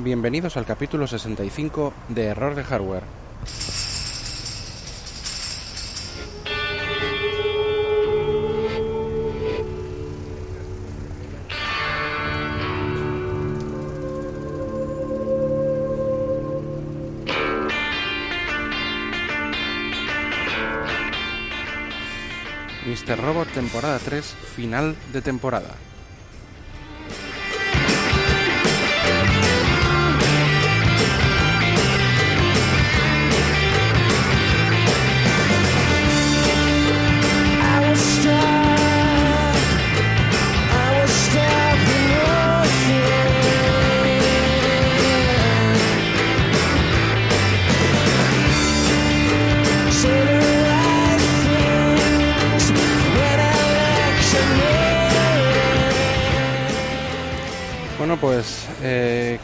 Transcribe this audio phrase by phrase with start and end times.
[0.00, 3.02] Bienvenidos al capítulo 65 de Error de Hardware.
[22.86, 23.18] Mr.
[23.20, 25.74] Robot temporada 3, final de temporada.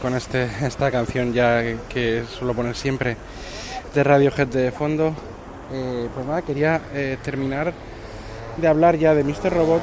[0.05, 3.17] Con este, esta canción ya que suelo poner siempre
[3.95, 5.15] de Radiohead de fondo,
[5.73, 7.73] eh, pues nada, quería eh, terminar
[8.55, 9.51] de hablar ya de Mr.
[9.51, 9.81] Robot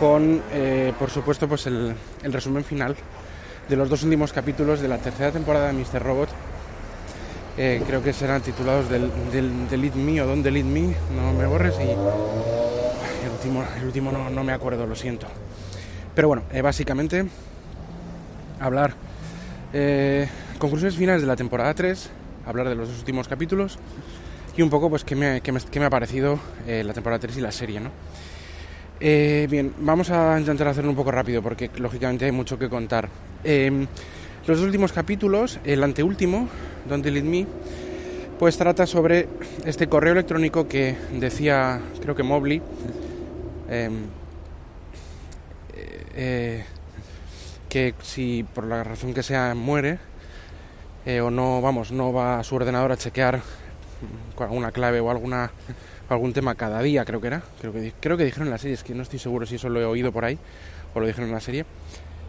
[0.00, 2.96] con, eh, por supuesto, pues el, resumen final
[3.68, 6.02] de los dos últimos capítulos de la tercera temporada de Mr.
[6.02, 6.30] Robot.
[7.56, 11.90] Creo que serán titulados del, del Delete Me o Delete Me, no me borres y
[11.90, 15.28] el último, el último no, no me acuerdo, lo siento.
[16.12, 17.24] Pero bueno, básicamente
[18.58, 18.94] hablar
[19.72, 22.10] eh, conclusiones finales de la temporada 3,
[22.46, 23.78] hablar de los dos últimos capítulos
[24.56, 27.36] y un poco pues qué me, qué me- me ha parecido eh, la temporada 3
[27.38, 27.90] y la serie, ¿no?
[29.00, 33.08] Eh, bien, vamos a intentar hacerlo un poco rápido porque lógicamente hay mucho que contar.
[33.44, 33.86] Eh,
[34.46, 36.48] los dos últimos capítulos, el anteúltimo,
[36.88, 37.46] Don't Delete Me,
[38.38, 39.28] pues trata sobre
[39.64, 42.60] este correo electrónico que decía, creo que Mobley,
[43.68, 43.90] eh,
[46.14, 46.64] eh,
[47.70, 49.98] que si por la razón que sea muere
[51.06, 53.40] eh, o no, vamos, no va a su ordenador a chequear
[54.38, 55.50] alguna clave o alguna
[56.10, 58.74] algún tema cada día, creo que era, creo que creo que dijeron en la serie,
[58.74, 60.38] es que no estoy seguro si eso lo he oído por ahí
[60.92, 61.64] o lo dijeron en la serie.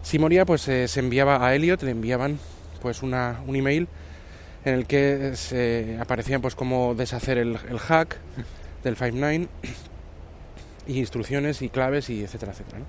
[0.02, 2.38] Si moría, pues eh, se enviaba a Elliot, le enviaban
[2.80, 3.88] pues una, un email
[4.64, 8.16] en el que se aparecían pues cómo deshacer el, el hack
[8.84, 9.48] del Five9
[10.86, 12.82] y instrucciones y claves y etcétera, etcétera.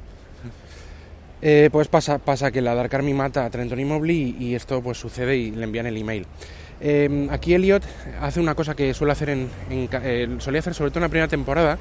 [1.46, 4.82] Eh, pues pasa, pasa que la Dark Army mata a Trenton y Mobley y, esto
[4.82, 6.26] pues sucede y le envían el email.
[6.80, 7.84] Eh, aquí Elliot
[8.22, 11.10] hace una cosa que suele hacer en, en eh, solía hacer sobre todo en la
[11.10, 11.78] primera temporada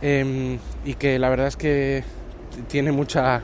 [0.00, 0.56] eh,
[0.86, 2.02] y que la verdad es que
[2.66, 3.42] tiene mucha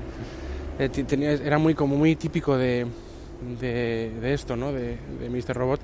[0.78, 2.87] eh, era muy como muy típico de,
[3.61, 4.72] de, esto, ¿no?
[4.72, 5.55] De, de Mr.
[5.55, 5.81] Robot,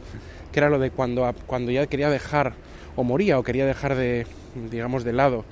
[0.53, 2.55] que era lo de cuando, cuando ya quería dejar
[2.97, 4.27] o moría o quería dejar de,
[4.71, 5.45] digamos, de lado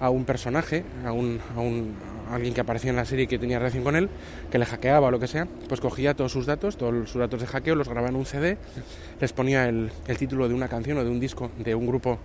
[0.00, 1.94] a un personaje, a un, a un
[2.34, 4.08] alguien que aparecía en la serie y que tenía relación con él,
[4.50, 7.40] que le hackeaba o lo que sea, pues cogía todos sus datos, todos sus datos
[7.40, 8.58] de hackeo, los grababa en un CD,
[9.20, 12.18] les ponía el, título de una canción o de un disco de un grupo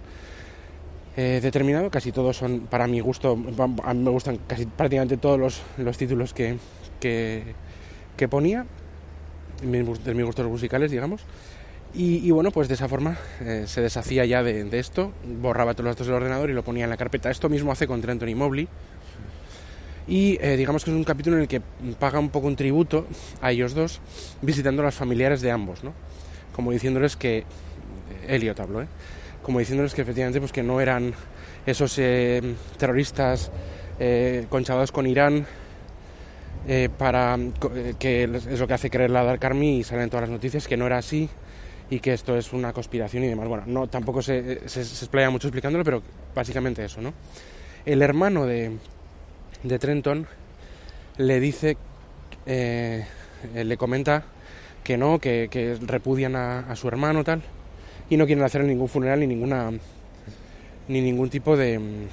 [1.16, 3.38] eh, determinado, casi todos son para mi gusto,
[3.84, 6.58] a mí me gustan casi prácticamente todos los, los títulos que,
[7.00, 8.66] que, ponía,
[9.62, 11.22] de mis gustos musicales, digamos.
[11.96, 15.96] Y, bueno, pues de esa forma eh, se deshacía ya de, esto, borraba todos los
[15.96, 17.30] datos del ordenador y lo ponía en la carpeta.
[17.30, 18.68] Esto mismo hace con Trenton y Mobley.
[20.08, 21.62] Y eh, digamos que es un capítulo en el que
[22.00, 23.08] paga un poco un tributo
[23.41, 24.02] a ellos dos,
[24.41, 25.94] visitando a los familiares de ambos, ¿no?
[26.56, 27.46] Como diciéndoles que.
[28.28, 28.88] Elliot habló, ¿eh?
[29.42, 31.13] Como diciéndoles que efectivamente pues que no eran
[31.66, 32.42] esos eh,
[32.78, 33.52] terroristas
[34.00, 35.46] eh, conchavados con Irán
[36.68, 40.22] eh, para eh, que es lo que hace creer la Dark Army y salen todas
[40.22, 41.30] las noticias que no era así
[41.90, 43.47] y que esto es una conspiración y demás.
[43.47, 46.02] Bueno, no tampoco se, se, se explaya mucho explicándolo, pero
[46.34, 47.13] básicamente eso, ¿no?
[47.86, 48.72] El hermano de,
[49.63, 50.28] de Trenton
[51.18, 51.78] le dice,
[52.46, 53.06] eh,
[53.53, 54.24] le comenta
[54.84, 57.41] que no, que, que repudian a, su hermano tal
[58.09, 59.72] y no quieren hacer ningún funeral ni ninguna
[60.88, 62.07] ni ningún tipo de mm,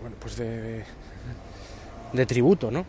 [0.00, 0.84] bueno pues de, de,
[2.12, 2.86] de tributo, ¿no?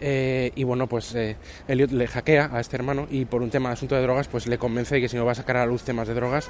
[0.00, 1.36] Eh, y bueno, pues eh,
[1.68, 4.46] Elliot le hackea a este hermano y por un tema de asunto de drogas, pues
[4.46, 6.48] le convence de que si no va a sacar a la luz temas de drogas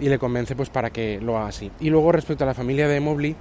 [0.00, 1.70] y le convence pues para que lo haga así.
[1.80, 3.36] Y luego respecto a la familia de Mobley,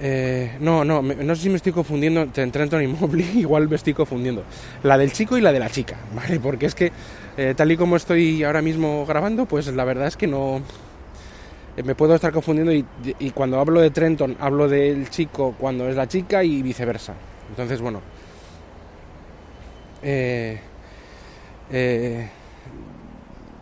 [0.00, 3.76] eh, no, no, no sé si me estoy confundiendo entre Trenton y Mobley, igual me
[3.76, 4.44] estoy confundiendo.
[4.82, 6.40] La del chico y la de la chica, ¿vale?
[6.40, 6.92] Porque es que
[7.36, 10.62] eh, tal y como estoy ahora mismo grabando, pues la verdad es que no...
[11.76, 15.96] eh, Me puedo estar confundiendo y cuando hablo de Trenton hablo del chico cuando es
[15.96, 17.14] la chica y viceversa.
[17.50, 18.00] Entonces, bueno.
[20.02, 20.58] Eh,
[21.70, 22.28] eh,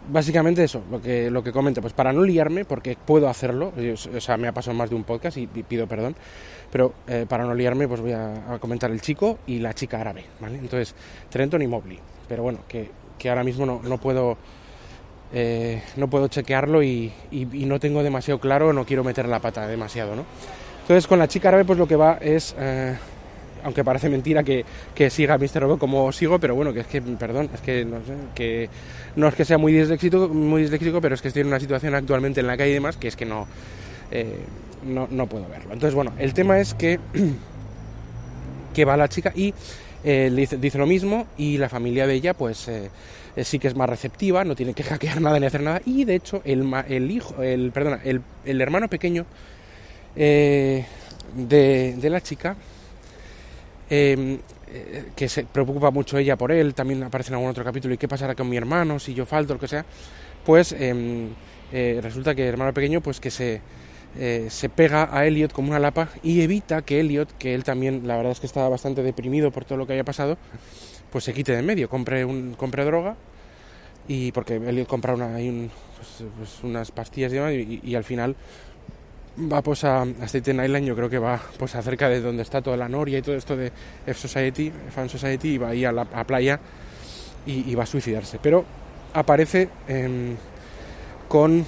[0.09, 4.21] básicamente eso, lo que, lo que comento, pues para no liarme, porque puedo hacerlo, o
[4.21, 6.17] sea, me ha pasado más de un podcast y, pido perdón,
[6.71, 10.25] pero eh, para no liarme, pues voy a, comentar el chico y la chica árabe,
[10.41, 10.59] ¿vale?
[10.59, 10.95] Entonces,
[11.31, 14.37] Trenton y Mobley, pero bueno, que, que ahora mismo no, no puedo...
[15.33, 20.17] eh, no puedo chequearlo y no tengo demasiado claro, no quiero meter la pata demasiado,
[20.17, 20.25] ¿no?
[20.89, 22.97] Entonces con la chica árabe pues lo que va es, eh,
[23.65, 24.65] aunque parece mentira que,
[24.95, 25.61] que siga Mr.
[25.61, 28.69] Robot como sigo, pero bueno, que es que, perdón, es que no sé, que
[29.17, 31.95] no es que sea muy disléxico, muy disléxico, pero es que estoy en una situación
[31.95, 33.47] actualmente en la calle y demás que es que no,
[34.11, 34.41] eh,
[34.85, 35.73] no, no puedo verlo.
[35.73, 37.01] Entonces bueno, el tema es que,
[38.75, 39.55] que va la chica y
[40.05, 42.91] eh, dice, lo mismo y la familia de ella pues eh,
[43.43, 46.15] sí que es más receptiva, no tiene que hackear nada ni hacer nada y de
[46.15, 49.27] hecho el, el hijo, el, perdona, el, el hermano pequeño
[50.17, 50.85] eh,
[51.35, 52.57] de, de la chica,
[53.91, 54.39] eh,
[54.71, 57.99] eh, que se preocupa mucho ella por él, también aparece en algún otro capítulo, ¿y
[57.99, 59.85] qué pasará con mi hermano si yo falto, lo que sea?
[60.45, 61.27] Pues eh,
[61.73, 63.61] eh, resulta que el hermano pequeño, pues que se,
[64.19, 68.07] eh, se pega a Elliot como una lapa y evita que Elliot, que él también,
[68.07, 70.39] la verdad es que estaba bastante deprimido por todo lo que había pasado,
[71.11, 73.17] pues se quite de en medio, compre, un, compre droga
[74.07, 78.37] y porque Elliot compra una, un- pues, pues unas pastillas y, demás, y al final
[79.53, 82.61] va pues a, a Staten Island, yo creo que va pues acerca de donde está
[82.61, 83.73] toda la noria y todo esto de
[84.07, 86.61] F Society, Fan Society, y va ahí a la playa
[87.49, 88.39] y, va a suicidarse.
[88.43, 88.65] Pero
[89.15, 90.37] aparece em,
[91.29, 91.65] con,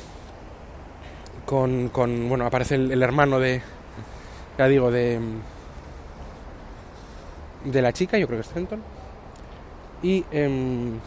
[1.46, 3.62] con, con, bueno, aparece el, hermano de,
[4.58, 5.19] ya digo, de,
[7.64, 8.82] de la chica, yo creo que es Trenton,
[10.02, 10.99] y, em,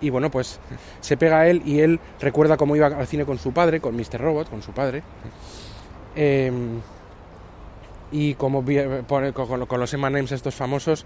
[0.00, 0.58] y bueno, pues
[1.00, 3.96] se pega a él y él recuerda cómo iba al cine con su padre, con
[3.96, 4.20] Mr.
[4.20, 5.02] Robot, con su padre,
[6.20, 6.50] eh,
[8.10, 8.64] y como
[9.06, 11.04] pone- con, los M&M's estos famosos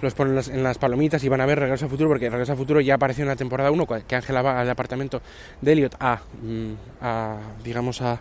[0.00, 2.58] los ponen en las, palomitas y van a ver Regreso al Futuro porque Regreso al
[2.58, 5.20] Futuro ya apareció en la temporada 1 que Ángela va al apartamento
[5.60, 6.72] de Elliot a, mm,
[7.02, 8.20] a digamos a,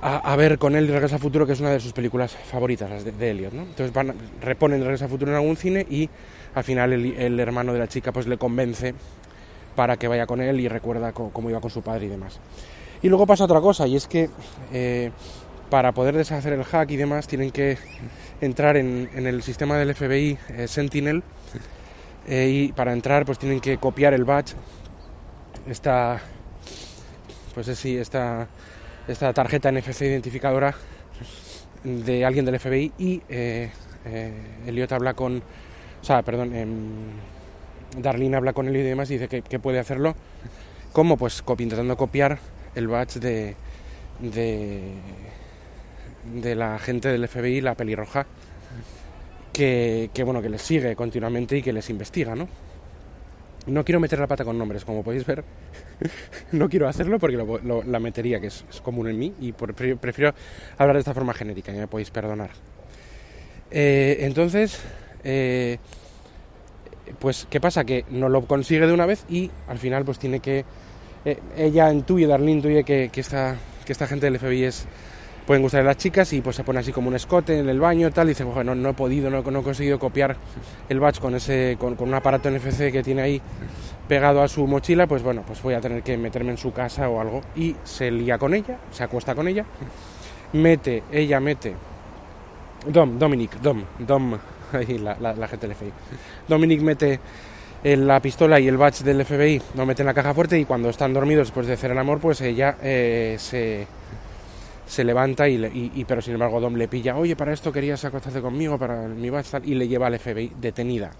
[0.00, 3.04] a ver con él Regreso al Futuro que es una de sus películas favoritas las
[3.04, 3.62] de, Elliot ¿no?
[3.62, 6.08] entonces van, reponen Regreso al Futuro en algún cine y
[6.54, 8.94] al final el, hermano de la chica pues le convence
[9.76, 12.40] para que vaya con él y recuerda cómo iba con su padre y demás
[13.02, 14.30] y luego pasa otra cosa, y es que
[14.72, 15.10] eh,
[15.70, 17.78] para poder deshacer el hack y demás tienen que
[18.40, 21.22] entrar en, el sistema del FBI eh, Sentinel
[22.28, 24.54] eh, y para entrar pues tienen que copiar el badge,
[25.66, 26.20] esta,
[27.54, 28.46] pues es sí, esta,
[29.08, 30.74] esta tarjeta NFC identificadora
[31.82, 33.20] de alguien del FBI y
[34.66, 36.78] Elliot habla con, o sea, perdón, em,
[37.98, 40.14] Darlene habla con Elliot y demás y dice que, que puede hacerlo.
[40.92, 41.16] ¿Cómo?
[41.16, 42.38] Pues intentando copiar
[42.74, 43.54] el badge de,
[44.20, 44.94] de,
[46.54, 48.26] la gente del FBI, la pelirroja,
[49.52, 52.48] que, que, bueno, que les sigue continuamente y que les investiga, ¿no?
[53.66, 55.44] No quiero meter la pata con nombres, como podéis ver.
[56.52, 60.34] no quiero hacerlo porque lo- la metería, que es, común en mí, y prefiero
[60.78, 62.50] hablar de esta forma genérica, ya me podéis perdonar.
[63.70, 64.80] Eh, entonces,
[65.24, 65.78] eh,
[67.18, 67.84] pues, ¿qué pasa?
[67.84, 70.64] Que no lo consigue de una vez y al final pues tiene que...
[71.24, 74.86] eh, ella intuye, Darlene intuye que, que, esta, que esta gente del FBI es...
[75.46, 78.12] Pueden gustar las chicas y pues se pone así como un escote en el baño
[78.12, 78.26] tal.
[78.26, 80.36] Y dice, bueno, no he podido, no, no he conseguido copiar
[80.88, 83.42] el badge con, ese, con, con un aparato NFC que tiene ahí
[84.06, 85.08] pegado a su mochila.
[85.08, 87.40] Pues bueno, pues voy a tener que meterme en su casa o algo.
[87.56, 89.66] Y se lía con ella, se acuesta con ella.
[90.52, 91.74] Mete, ella mete
[92.86, 94.38] Dom, Dominic, Dom, Dom,
[94.72, 95.92] ahí la, la, la gente del FBI.
[96.48, 97.20] Dominic mete
[97.84, 100.88] la pistola y el badge del FBI, lo mete en la caja fuerte y cuando
[100.88, 103.86] están dormidos después de hacer el amor, pues ella eh, se,
[104.86, 108.04] se levanta y, y- y- pero sin embargo Dom le pilla, oye, para esto querías
[108.04, 111.10] acostarte conmigo, para mi badge tal", y le lleva al FBI detenida.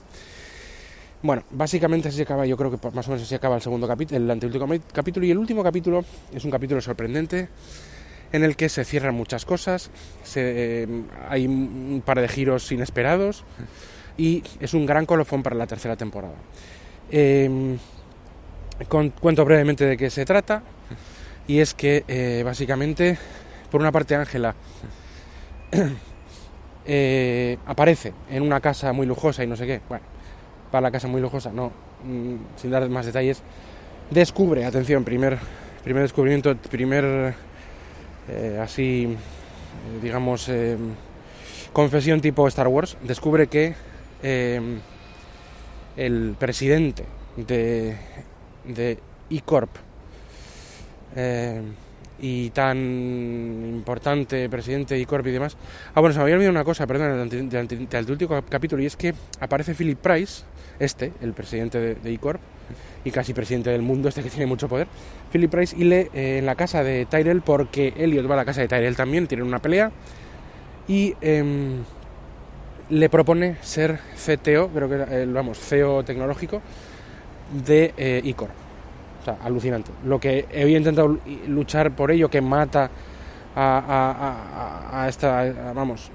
[1.22, 3.86] Bueno, básicamente así se acaba, yo creo que más o menos así acaba el segundo
[3.88, 6.04] capítulo, el anteúltimo capítulo y el último capítulo
[6.34, 7.48] es un capítulo sorprendente
[8.32, 9.90] en el que se cierran muchas cosas,
[10.24, 10.88] se- eh,
[11.28, 13.44] hay un par de giros inesperados
[14.16, 16.34] y es un gran colofón para la tercera temporada.
[18.88, 20.62] Con- cuento brevemente de qué se trata
[21.46, 23.18] y es que eh, básicamente,
[23.70, 24.54] por una parte Ángela
[26.86, 30.04] eh, aparece en una casa muy lujosa y no sé qué, bueno,
[30.70, 31.68] para la casa muy lujosa, no,
[32.04, 33.42] mm, sin dar más detalles,
[34.10, 35.38] descubre, atención, primer,
[35.84, 37.34] primer descubrimiento, primer
[38.28, 39.16] eh, así,
[40.02, 40.76] digamos, eh,
[41.72, 43.74] confesión tipo Star Wars, descubre que
[44.22, 44.60] eh,
[45.96, 47.04] el presidente
[47.36, 47.96] de,
[48.64, 48.98] de
[49.30, 49.70] E-Corp,
[51.16, 51.62] eh,
[52.22, 55.56] y tan importante presidente de Corp y demás.
[55.94, 59.12] Ah, bueno, se me había olvidado una cosa, perdón, del, último capítulo, y es que
[59.40, 60.44] aparece Philip Price,
[60.78, 62.40] este, el presidente de, de Corp
[63.04, 64.86] y casi presidente del mundo, este que tiene mucho poder,
[65.32, 68.44] Philip Price, y le eh, en la casa de Tyrell, porque Elliot va a la
[68.44, 69.90] casa de Tyrell también, tienen una pelea,
[70.86, 71.82] y em,
[72.92, 76.60] le propone ser CTO, creo que era, eh, vamos, CEO tecnológico
[77.64, 78.52] de eh, Icorp.
[79.22, 79.90] O sea, alucinante.
[80.04, 81.18] Lo que había intentado
[81.48, 82.90] luchar por ello, que mata
[83.56, 86.10] a, esta, vamos,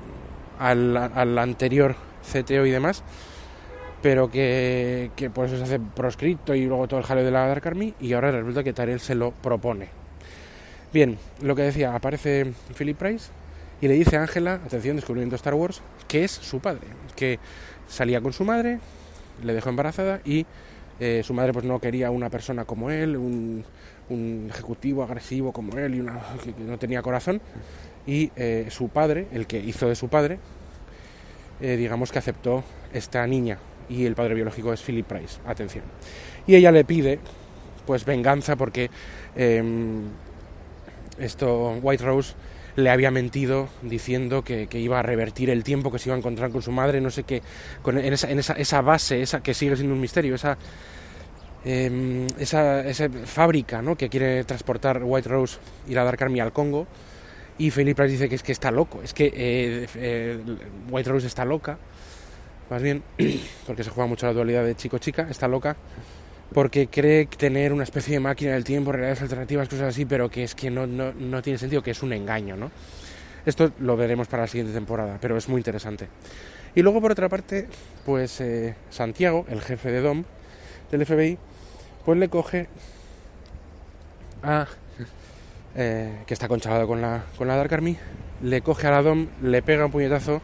[0.59, 3.03] al, anterior CTO y demás,
[4.03, 7.47] pero que, que por eso se hace proscripto y luego todo el jaleo de la
[7.47, 9.89] Dark Army, y ahora resulta que Tyrell se lo propone.
[10.93, 13.31] Bien, lo que decía, aparece Philip Price
[13.81, 17.39] y le dice a Ángela, atención, descubrimiento Star Wars, que es su padre, que
[17.87, 18.79] salía con su madre,
[19.43, 20.45] le dejó embarazada y
[20.99, 23.63] eh, su madre pues no quería una persona como él, un,
[24.49, 27.41] ejecutivo agresivo como él y una, que que no tenía corazón.
[28.05, 30.39] Y eh, su padre, el que hizo de su padre,
[31.59, 33.57] eh, digamos que aceptó esta niña
[33.89, 35.39] y el padre biológico es Philip Price.
[35.45, 35.83] Atención.
[36.45, 37.19] Y ella le pide
[37.85, 38.89] pues venganza porque
[39.35, 40.03] em,
[41.17, 42.33] esto White Rose
[42.77, 46.19] le había mentido diciendo que, que iba a revertir el tiempo que se iba a
[46.19, 47.41] encontrar con su madre, no sé qué,
[47.81, 50.55] con, en, esa, en esa, esa base, esa que sigue siendo un misterio, esa,
[51.65, 53.95] eh, esa, esa fábrica ¿no?
[53.97, 55.57] que quiere transportar White Rose
[55.87, 56.85] y la Dark Army al Congo.
[57.57, 60.39] Y Price dice que es que está loco, es que eh, eh,
[60.91, 61.79] White Rose está loca,
[62.69, 63.01] más bien,
[63.65, 65.75] porque se juega mucho la dualidad de chico-chica, está loca,
[66.53, 70.43] porque cree tener una especie de máquina del tiempo, realidades alternativas, cosas así, pero que
[70.43, 72.71] es que no, no, no tiene sentido, que es un engaño, ¿no?
[73.45, 76.07] Esto lo veremos para la siguiente temporada, pero es muy interesante.
[76.75, 77.67] Y luego, por otra parte,
[78.05, 80.23] pues eh, Santiago, el jefe de DOM
[80.91, 81.37] del FBI,
[82.05, 82.67] pues le coge
[84.43, 84.67] a...
[85.75, 87.97] eh, que está conchavado con la, con la Dark Army,
[88.41, 90.41] le coge a la DOM, le pega un puñetazo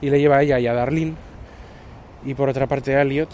[0.00, 1.14] y le lleva a ella y a Darlene.
[2.24, 3.28] Y por otra parte a Elliot,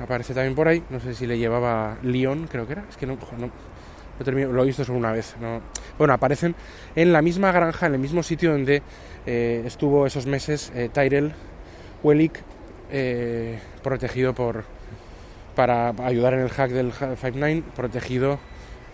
[0.00, 3.06] aparece también por ahí, no sé si le llevaba Leon, creo que era, es que
[3.06, 5.36] no, no, no termino, lo he visto solo una vez.
[5.40, 5.60] No.
[5.98, 6.54] Bueno, aparecen
[6.94, 8.82] en la misma granja, en el mismo sitio donde
[9.26, 11.32] eh, estuvo esos meses eh, Tyrell
[12.02, 12.40] Wellick,
[12.90, 14.64] eh, protegido por
[15.54, 18.38] para ayudar en el hack del Five Nine, protegido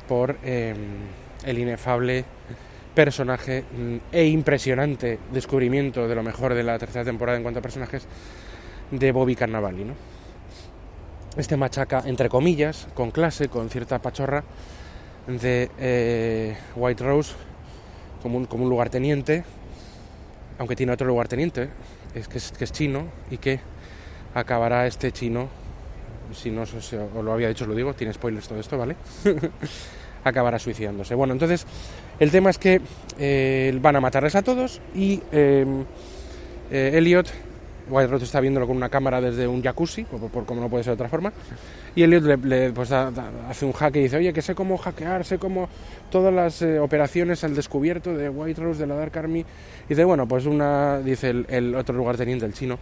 [0.08, 2.24] por el inefable
[2.96, 7.62] personaje mm, e impresionante descubrimiento de lo mejor de la tercera temporada en cuanto a
[7.62, 8.08] personajes
[8.90, 10.17] de Bobby Cannavale, ¿no?
[11.36, 14.44] Este machaca, entre comillas, con clase, con cierta pachorra,
[15.28, 17.34] de eh, White Rose
[18.22, 19.44] como un, como un lugarteniente,
[20.58, 21.68] aunque tiene otro lugarteniente,
[22.14, 23.60] es que, es que es chino y que
[24.34, 25.48] acabará este chino,
[26.32, 28.96] si no os, lo había dicho, os lo digo, tiene spoilers todo esto, ¿vale?
[30.24, 31.14] acabará suicidándose.
[31.14, 31.66] Bueno, entonces
[32.18, 32.80] el tema es que
[33.18, 35.84] eh, van a matarles a todos y eh,
[36.70, 37.28] Elliot,
[37.88, 40.84] White Rose está viéndolo con una cámara desde un jacuzzi, por, por como no puede
[40.84, 41.32] ser de otra forma,
[41.94, 45.24] y Elliot le, le, pues, hace un hack y dice, oye, que sé cómo hackear,
[45.24, 45.68] sé cómo
[46.10, 50.04] todas las eh, operaciones al descubierto de White Rose, de la Dark Army, y dice,
[50.04, 52.78] bueno, pues una, dice el, otro lugarteniente, el chino,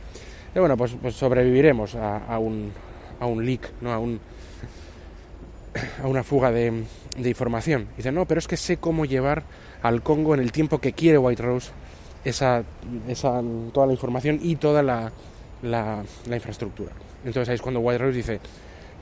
[0.55, 2.73] y bueno, pues, pues sobreviviremos a, un,
[3.21, 3.93] a un leak, ¿no?
[3.93, 4.21] A un
[6.03, 6.85] a una fuga de,
[7.19, 7.89] de información.
[7.99, 9.43] Dice, no, pero es que sé cómo llevar
[9.83, 11.71] al Congo en el tiempo que quiere White Rose
[12.27, 12.65] esa,
[13.09, 13.41] esa,
[13.73, 15.13] toda la información y toda la,
[15.63, 16.93] la, la infraestructura.
[17.25, 18.41] Entonces ahí es cuando White Rose dice,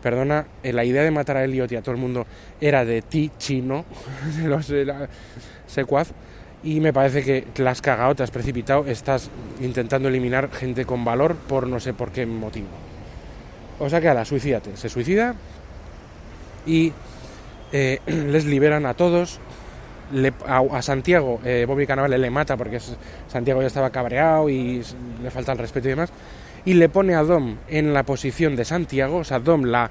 [0.02, 2.26] perdona, eh, la idea de matar a Elliot y a todo el mundo
[2.60, 3.86] era de ti, chino,
[4.36, 5.08] de los la
[5.66, 6.12] secuaz,
[6.62, 11.66] y me parece que te la has precipitado, estás intentando eliminar gente con valor por
[11.66, 12.68] no sé por qué motivo.
[13.78, 14.76] O sea que ala, suicídate.
[14.76, 15.34] Se suicida
[16.66, 16.92] y
[17.72, 19.40] eh, les liberan a todos.
[20.12, 22.78] Le- a, Santiago, eh, Bobby Cannavale le mata porque
[23.28, 24.82] Santiago ya estaba cabreado y
[25.22, 26.10] le falta el respeto y demás.
[26.64, 29.90] Y le pone a Dom en la posición de Santiago, o sea, Dom, la,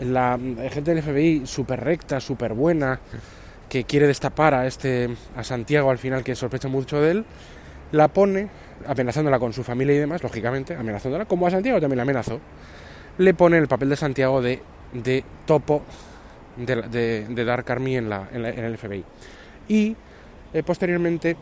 [0.00, 0.38] la
[0.70, 3.00] gente del FBI súper recta, súper buena,
[3.68, 7.24] que quiere destapar a, este, a Santiago al final, que sospecha mucho de él,
[7.92, 8.48] la pone,
[8.86, 12.38] amenazándola con su familia y demás, lógicamente, amenazándola, como a Santiago también la amenazó,
[13.18, 14.60] le pone el papel de Santiago de,
[14.92, 15.82] de topo
[16.56, 19.04] de, de- de Dark Army en, la, en, la- en el FBI.
[19.68, 19.96] Y
[20.54, 21.36] eh, posteriormente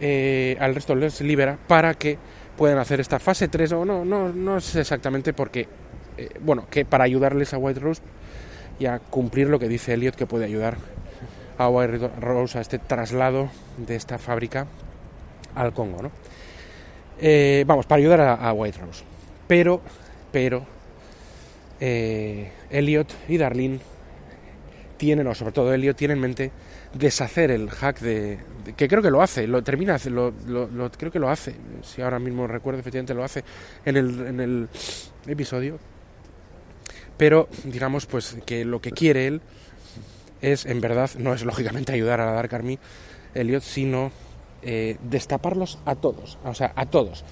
[0.00, 2.18] eh, al resto les libera para que
[2.56, 5.68] puedan hacer esta fase 3, o no, no, no sé exactamente porque,
[6.16, 8.02] eh, bueno, que para ayudarles a White Rose
[8.80, 10.76] y a cumplir lo que dice Elliot que puede ayudar
[11.56, 14.66] a White Rose a este traslado de esta fábrica
[15.54, 16.10] al Congo, ¿no?
[17.66, 19.02] Vamos, para ayudar a, White Rose.
[19.48, 19.80] Pero,
[20.30, 20.64] pero,
[21.80, 23.80] Elliot y Darlene
[24.96, 26.52] tienen, o sobre todo Elliot, tiene en mente
[26.94, 28.38] deshacer el hack de,
[28.76, 32.00] que creo que lo hace, lo termina, lo, lo- lo- creo que lo hace, si
[32.02, 33.44] ahora mismo recuerdo, efectivamente lo hace
[33.84, 34.68] en el, en el
[35.26, 35.78] episodio,
[37.16, 39.40] pero digamos pues que lo que quiere él
[40.40, 42.78] es, en verdad, no es lógicamente ayudar a Dark Army,
[43.34, 44.10] Elliot, sino
[44.62, 47.24] eh, destaparlos a todos, o sea, a todos,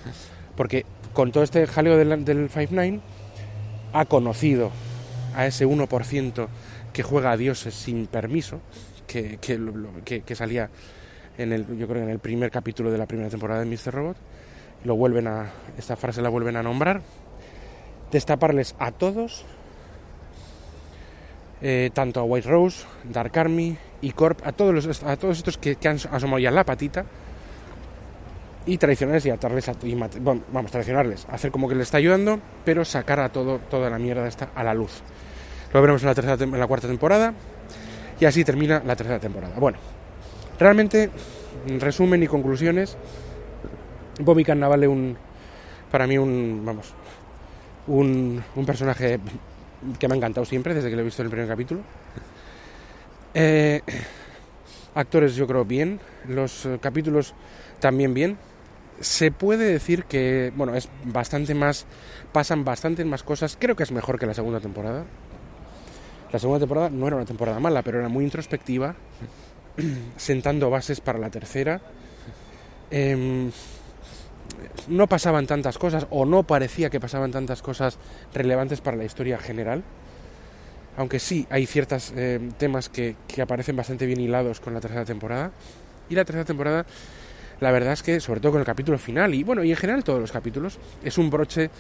[0.57, 3.01] porque con todo este jaleo del, del Five Nine
[3.93, 4.71] ha conocido
[5.35, 6.49] a ese 1%
[6.93, 8.61] que juega a dioses sin permiso,
[9.07, 9.59] que, que,
[10.05, 10.69] que- que salía
[11.39, 13.93] en el, yo creo que en el primer capítulo de la primera temporada de Mr.
[13.93, 14.17] Robot,
[14.85, 15.47] lo vuelven a,
[15.79, 17.03] esta frase la vuelven a nombrar,
[18.11, 19.45] destaparles a todos,
[21.63, 25.59] eh, tanto a White Rose, Dark Army y Corp, a todos, los, a todos estos
[25.59, 27.05] que, que han asomado ya la patita,
[28.67, 31.99] y traicionarles y atarles a, y mat- bueno, vamos, traicionarles, hacer como que le está
[31.99, 35.03] ayudando, pero sacar a todo, toda la mierda esta a la luz.
[35.73, 37.33] Lo veremos en la, tercera, en la cuarta temporada,
[38.21, 39.55] y así termina la tercera temporada.
[39.59, 39.79] Bueno,
[40.59, 41.11] realmente,
[41.67, 42.97] en resumen y conclusiones,
[44.21, 45.17] Bobby Cannavale un,
[45.91, 46.95] para mí un, vamos,
[47.87, 49.19] un, un personaje
[49.99, 51.81] que me ha encantado siempre desde que lo he visto en el primer capítulo.
[53.35, 53.83] Eh,
[54.95, 57.35] actores yo creo bien, los eh, capítulos
[57.81, 58.39] también bien.
[59.01, 61.85] Se puede decir que, bueno, es bastante más,
[62.33, 63.59] pasan bastantes más cosas.
[63.61, 65.05] Creo que es mejor que la segunda temporada.
[66.33, 68.95] La segunda temporada no era una temporada mala, pero era muy introspectiva,
[70.17, 71.81] sentando bases para la tercera.
[72.91, 73.51] Em,
[74.89, 77.99] no pasaban tantas cosas, o no parecía que pasaban tantas cosas
[78.35, 79.83] relevantes para la historia general.
[80.97, 82.15] Aunque sí hay ciertos
[82.57, 85.53] temas que, que aparecen bastante bien hilados con la tercera temporada.
[86.09, 86.87] Y la tercera temporada,
[87.61, 90.05] la verdad es que, sobre todo con el capítulo final, y bueno, y en general
[90.05, 91.71] todos los capítulos, es un broche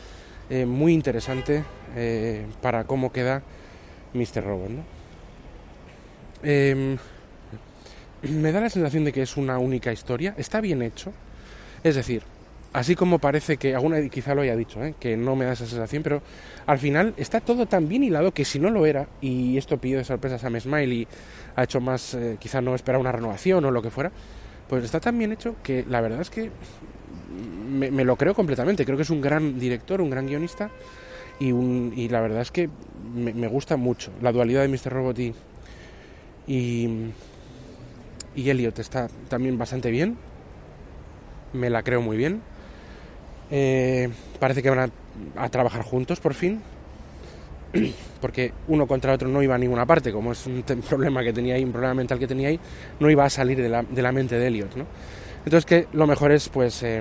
[0.49, 1.65] eh, muy interesante
[1.97, 3.43] eh, para cómo queda
[4.15, 4.45] Mr.
[4.45, 4.97] Robot, ¿no?
[6.43, 6.97] Em,
[8.23, 11.13] me da la sensación de que es una única historia, está bien hecho,
[11.83, 12.23] es decir,
[12.73, 14.95] así como parece que, alguna quizá lo haya dicho, ¿eh?
[14.99, 16.23] que no me da esa sensación, pero
[16.67, 19.99] al final está todo tan bien hilado que si no lo era, y esto pilló
[19.99, 21.09] de sorpresa a Sam Smile y
[21.55, 24.11] ha hecho más, eh, quizá no esperaba una renovación o lo que fuera,
[24.69, 26.51] pues está tan bien hecho que la verdad es que
[27.69, 30.71] me lo creo completamente, creo que es un gran director, un gran guionista,
[31.39, 32.69] y, un, y la verdad es que
[33.15, 34.93] me, me gusta mucho la dualidad de Mr.
[34.93, 35.35] Robot y,
[36.47, 36.89] y,
[38.35, 40.17] y Elliot está también bastante bien,
[41.53, 42.41] me la creo muy bien.
[43.51, 44.09] Eh,
[44.41, 44.91] parece que van
[45.37, 46.61] a, trabajar juntos por fin,
[48.21, 51.55] porque uno contra otro no iba a ninguna parte, como es un problema que tenía
[51.55, 52.59] ahí, un problema mental que tenía ahí,
[52.99, 54.87] no iba a salir de la, de la mente de Elliot, ¿no?
[55.45, 57.01] Entonces que lo mejor es pues eh,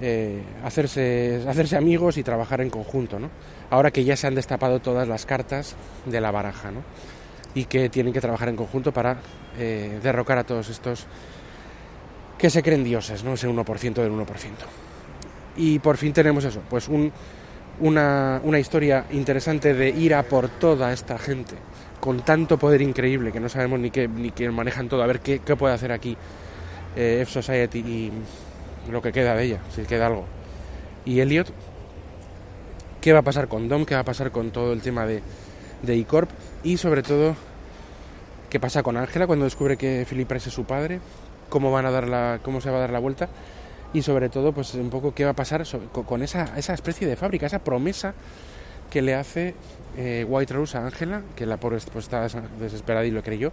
[0.00, 3.30] eh, hacerse, hacerse amigos y trabajar en conjunto, ¿no?
[3.70, 6.82] Ahora que ya se han destapado todas las cartas de la baraja, ¿no?
[7.54, 9.16] Y que tienen que trabajar en conjunto para
[9.58, 11.06] eh, derrocar a todos estos
[12.36, 13.34] que se creen dioses, ¿no?
[13.34, 14.26] Ese 1% del 1%.
[15.56, 17.10] Y por fin tenemos eso, pues un,
[17.80, 21.54] una, una historia interesante de ir a por toda esta gente
[22.00, 25.20] con tanto poder increíble que no sabemos ni qué ni quién manejan todo, a ver
[25.20, 26.16] qué, qué puede hacer aquí
[26.94, 28.12] eh, F Society y
[28.90, 30.24] lo que queda de ella, si queda algo.
[31.04, 31.48] Y Elliot,
[33.00, 33.84] ¿qué va a pasar con Dom?
[33.84, 35.22] ¿Qué va a pasar con todo el tema de,
[35.82, 36.30] de E-Corp?
[36.64, 37.36] Y sobre todo,
[38.50, 41.00] ¿qué pasa con Ángela cuando descubre que Philip Price es su padre?
[41.48, 43.28] ¿Cómo, van a dar la, ¿Cómo se va a dar la vuelta?
[43.92, 47.16] Y sobre todo, pues un poco qué va a pasar con, esa, esa especie de
[47.16, 48.14] fábrica, esa promesa
[48.90, 49.54] que le hace
[49.96, 53.52] eh, White Rose a Ángela, que la pobre pues, está des- desesperada y lo creyó,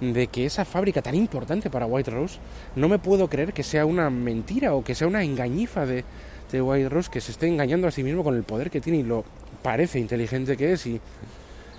[0.00, 2.38] de que esa fábrica tan importante para White Rose,
[2.76, 6.04] no me puedo creer que sea una mentira o que sea una engañifa de,
[6.52, 8.98] de White Rose, que se esté engañando a sí mismo con el poder que tiene
[9.00, 9.24] y lo
[9.62, 11.00] parece inteligente que es y,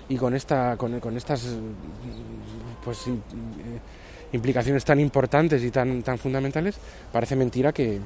[0.08, 1.56] y con esta con, con estas
[2.84, 3.12] pues eh,
[4.32, 6.76] implicaciones tan importantes y tan tan fundamentales
[7.12, 8.00] parece mentira que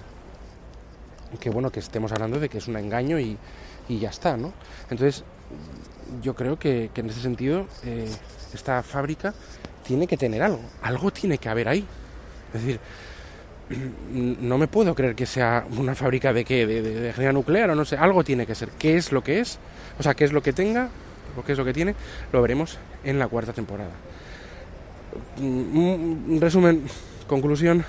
[1.40, 3.36] que bueno que estemos hablando de que es un engaño y,
[3.88, 4.52] y ya está no
[4.90, 5.24] entonces
[6.22, 8.08] yo creo que, que en ese sentido eh,
[8.52, 9.34] esta fábrica
[9.86, 11.86] tiene que tener algo algo tiene que haber ahí
[12.52, 12.80] es decir
[14.12, 17.84] no me puedo creer que sea una fábrica de qué, de, energía nuclear o no
[17.84, 18.70] sé, algo tiene que ser.
[18.78, 19.58] ¿Qué es lo que es?
[19.98, 20.88] O sea, ¿qué es lo que tenga?
[21.36, 21.94] ¿O qué es lo que tiene?
[22.32, 23.92] Lo veremos en la cuarta temporada.
[25.38, 26.84] Mm, Un resumen,
[27.26, 27.84] conclusión,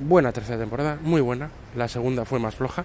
[0.00, 1.50] buena tercera temporada, muy buena.
[1.76, 2.84] La segunda fue más floja,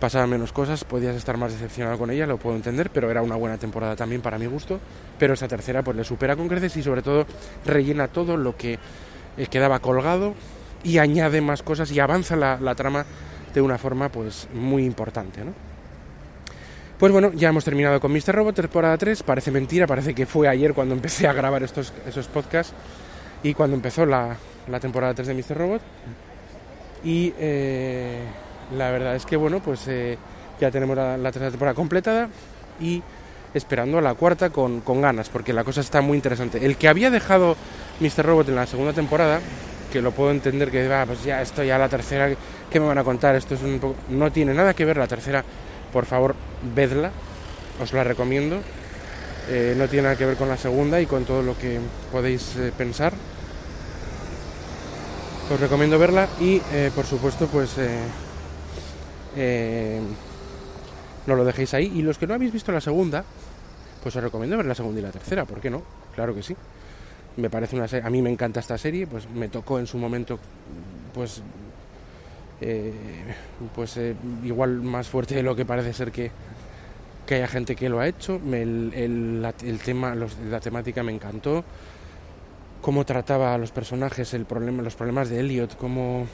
[0.00, 3.36] pasaban menos cosas, podías estar más decepcionado con ella, lo puedo entender, pero era una
[3.36, 4.78] buena temporada también para mi gusto.
[5.18, 7.26] Pero esta tercera pues le supera con creces y sobre todo
[7.64, 8.78] rellena todo lo que
[9.36, 10.34] eh, quedaba colgado
[10.84, 13.04] y añade más cosas y avanza la, la trama
[13.54, 15.52] de una forma pues muy importante ¿no?
[16.98, 18.34] Pues bueno, ya hemos terminado con Mr.
[18.34, 19.22] Robot, temporada 3.
[19.22, 22.72] Parece mentira, parece que fue ayer cuando empecé a grabar estos, esos podcasts
[23.42, 24.34] y cuando empezó la,
[24.66, 25.58] la temporada 3 de Mr.
[25.58, 25.82] Robot.
[27.04, 28.22] Y eh,
[28.74, 30.18] la verdad es que, bueno, pues eh,
[30.60, 32.28] ya tenemos la, tercera temporada completada
[32.80, 33.02] y
[33.54, 36.64] esperando a la cuarta con, con ganas, porque la cosa está muy interesante.
[36.64, 37.56] El que había dejado
[38.00, 38.26] Mr.
[38.26, 39.40] Robot en la segunda temporada,
[39.92, 42.30] que lo puedo entender que va, pues ya estoy ya la tercera,
[42.70, 43.36] ¿qué me van a contar?
[43.36, 43.94] Esto es un poco...
[44.10, 45.44] No tiene nada que ver la tercera,
[45.92, 46.34] por favor,
[46.74, 47.12] vedla,
[47.80, 48.58] os la recomiendo.
[49.48, 51.78] Eh, no tiene nada que ver con la segunda y con todo lo que
[52.10, 53.12] podéis eh, pensar.
[55.52, 56.60] Os recomiendo verla y,
[56.96, 57.78] por supuesto, pues
[59.36, 60.00] eh,
[61.26, 61.92] no lo dejéis ahí.
[61.94, 63.24] Y los que no habéis visto la segunda,
[64.02, 65.82] pues os recomiendo ver la segunda y la tercera, ¿por qué no?
[66.14, 66.56] Claro que sí.
[67.36, 69.98] Me parece una serie, a mí me encanta esta serie, pues me tocó en su
[69.98, 70.38] momento,
[71.12, 71.42] pues,
[72.62, 72.92] eh,
[73.74, 76.30] pues eh, igual más fuerte de lo que parece ser que,
[77.26, 78.40] que haya gente que lo ha hecho.
[78.50, 81.62] El, el- la, tema, la temática me encantó.
[82.80, 86.26] Cómo trataba a los personajes, el problema, los problemas de Elliot, cómo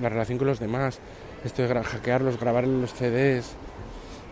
[0.00, 1.00] la relación con los demás,
[1.44, 3.46] esto de hackearlos, grabar los CDs.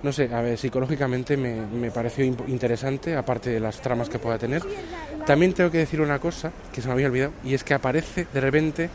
[0.02, 4.38] No sé, a ver, psicológicamente me, me pareció interesante, aparte de las tramas que pueda
[4.38, 4.62] tener.
[5.26, 8.26] También tengo que decir una cosa que se me había olvidado, y es que aparece
[8.32, 8.90] de repente,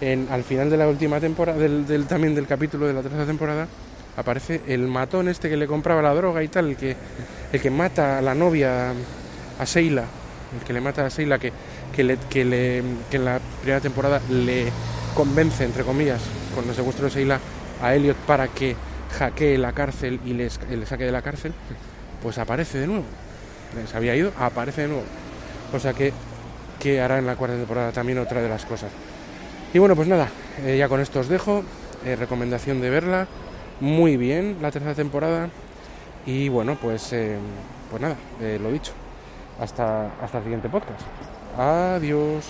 [0.00, 3.24] en, al final de la última temporada, del, del- también del capítulo de la tercera
[3.24, 3.68] temporada,
[4.16, 6.96] aparece el matón este que le compraba la droga y tal, el que,
[7.52, 10.04] el que mata a la novia, a Sheila,
[10.58, 11.52] el que le mata a Sheila, que,
[11.94, 14.64] que, le, que, le- que en la primera temporada le
[15.14, 16.20] convence, entre comillas,
[16.54, 17.40] con el secuestro de Sheila,
[17.82, 18.76] a Elliot para que
[19.18, 21.52] hackee la cárcel y le, le saque de la cárcel,
[22.22, 23.04] pues aparece de nuevo.
[23.90, 25.04] Se había ido, aparece de nuevo.
[25.72, 26.12] O sea que,
[26.78, 28.90] que hará en la cuarta temporada también otra de las cosas.
[29.72, 30.28] Y bueno, pues nada,
[30.64, 31.64] eh, ya con esto os dejo.
[32.04, 33.26] eh, recomendación de verla.
[33.80, 35.48] Muy bien la tercera temporada.
[36.26, 37.36] Y bueno, pues, eh,
[37.90, 38.92] pues nada, eh, lo dicho.
[39.60, 41.00] Hasta, hasta el siguiente podcast.
[41.58, 42.44] Adiós.